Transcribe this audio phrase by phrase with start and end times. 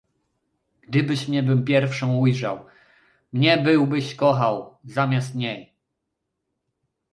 [0.81, 2.65] "Gdybyś mnie był pierwszą ujrzał,
[3.33, 5.71] mnie byłbyś kochał zamiast niej..."